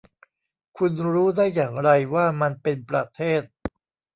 [0.77, 3.41] คุณรู้ได้อย่างไรว่ามันเป็นประเทศ